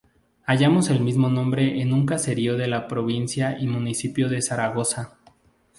Hallamos 0.47 0.89
el 0.89 0.99
mismo 1.01 1.29
nombre 1.29 1.79
en 1.79 1.93
un 1.93 2.07
caserío 2.07 2.57
de 2.57 2.67
la 2.67 2.87
provincia 2.87 3.59
y 3.59 3.67
municipio 3.67 4.29
de 4.29 4.41
Zaragoza. 4.41 5.15